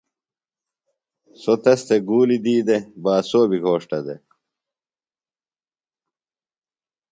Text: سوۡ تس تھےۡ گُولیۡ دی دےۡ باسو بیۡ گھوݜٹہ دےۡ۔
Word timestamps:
سوۡ 1.41 1.59
تس 1.63 1.79
تھےۡ 1.87 2.03
گُولیۡ 2.07 2.41
دی 2.45 2.55
دےۡ 2.67 2.83
باسو 3.03 3.41
بیۡ 3.49 3.61
گھوݜٹہ 3.65 3.99
دےۡ۔ 4.05 4.21